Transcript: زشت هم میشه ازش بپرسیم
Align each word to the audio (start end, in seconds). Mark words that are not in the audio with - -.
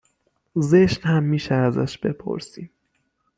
زشت 0.55 1.05
هم 1.05 1.23
میشه 1.23 1.55
ازش 1.55 1.97
بپرسیم 1.97 2.69